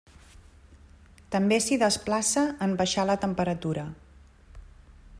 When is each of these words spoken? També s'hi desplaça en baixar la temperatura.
També 1.35 1.59
s'hi 1.65 1.77
desplaça 1.83 2.47
en 2.67 2.75
baixar 2.83 3.07
la 3.13 3.19
temperatura. 3.27 3.89